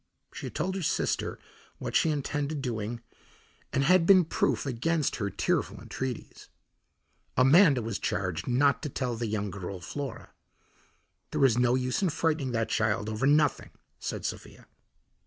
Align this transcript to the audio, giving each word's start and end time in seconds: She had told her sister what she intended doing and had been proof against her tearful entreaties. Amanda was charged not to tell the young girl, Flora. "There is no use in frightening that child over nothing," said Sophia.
She 0.33 0.47
had 0.47 0.55
told 0.55 0.73
her 0.73 0.81
sister 0.81 1.37
what 1.77 1.95
she 1.95 2.09
intended 2.09 2.59
doing 2.63 3.03
and 3.71 3.83
had 3.83 4.07
been 4.07 4.25
proof 4.25 4.65
against 4.65 5.17
her 5.17 5.29
tearful 5.29 5.79
entreaties. 5.79 6.49
Amanda 7.37 7.83
was 7.83 7.99
charged 7.99 8.47
not 8.47 8.81
to 8.81 8.89
tell 8.89 9.15
the 9.15 9.27
young 9.27 9.51
girl, 9.51 9.79
Flora. 9.79 10.31
"There 11.29 11.45
is 11.45 11.59
no 11.59 11.75
use 11.75 12.01
in 12.01 12.09
frightening 12.09 12.51
that 12.53 12.69
child 12.69 13.09
over 13.09 13.27
nothing," 13.27 13.69
said 13.99 14.25
Sophia. 14.25 14.65